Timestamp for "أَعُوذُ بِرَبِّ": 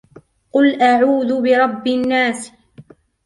0.81-1.87